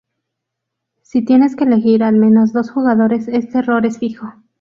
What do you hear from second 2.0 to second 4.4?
al menos dos jugadores, este "error" es fijo.